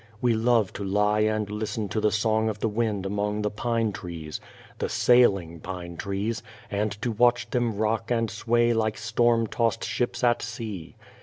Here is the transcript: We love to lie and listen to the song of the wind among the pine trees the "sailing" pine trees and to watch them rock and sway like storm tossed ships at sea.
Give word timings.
We 0.19 0.33
love 0.33 0.73
to 0.73 0.83
lie 0.83 1.19
and 1.19 1.47
listen 1.47 1.87
to 1.89 2.01
the 2.01 2.09
song 2.09 2.49
of 2.49 2.57
the 2.57 2.67
wind 2.67 3.05
among 3.05 3.43
the 3.43 3.51
pine 3.51 3.91
trees 3.91 4.41
the 4.79 4.89
"sailing" 4.89 5.59
pine 5.59 5.95
trees 5.95 6.41
and 6.71 6.91
to 7.03 7.11
watch 7.11 7.47
them 7.51 7.77
rock 7.77 8.09
and 8.09 8.27
sway 8.31 8.73
like 8.73 8.97
storm 8.97 9.45
tossed 9.45 9.85
ships 9.85 10.23
at 10.23 10.41
sea. 10.41 10.95